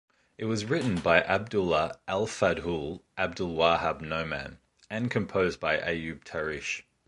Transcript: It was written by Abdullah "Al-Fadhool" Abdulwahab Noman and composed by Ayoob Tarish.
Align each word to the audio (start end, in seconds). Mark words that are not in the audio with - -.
It 0.35 0.45
was 0.45 0.65
written 0.65 0.95
by 0.99 1.21
Abdullah 1.21 1.99
"Al-Fadhool" 2.07 3.01
Abdulwahab 3.19 4.01
Noman 4.01 4.57
and 4.89 5.11
composed 5.11 5.59
by 5.59 5.77
Ayoob 5.77 6.23
Tarish. 6.23 6.81